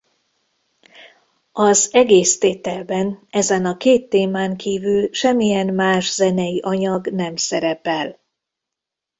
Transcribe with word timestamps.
Az 1.51 1.89
egész 1.93 2.37
tételben 2.39 3.27
ezen 3.29 3.65
a 3.65 3.77
két 3.77 4.09
témán 4.09 4.55
kívül 4.57 5.09
semmilyen 5.13 5.73
más 5.73 6.13
zenei 6.13 6.59
anyag 6.63 7.07
nem 7.07 7.35
szerepel. 7.35 8.19